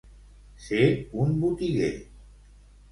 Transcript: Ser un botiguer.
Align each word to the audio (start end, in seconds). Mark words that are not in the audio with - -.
Ser 0.69 0.87
un 1.25 1.39
botiguer. 1.45 1.95